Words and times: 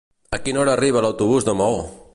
A 0.37 0.39
quina 0.45 0.61
hora 0.61 0.73
arriba 0.77 1.05
l'autobús 1.07 1.49
de 1.51 1.57
Maó? 1.61 1.81